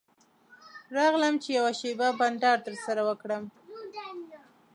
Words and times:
راغلم 0.95 1.35
چې 1.43 1.49
یوه 1.57 1.71
شېبه 1.79 2.07
بنډار 2.19 2.57
درسره 2.67 3.01
وکړم. 3.09 3.43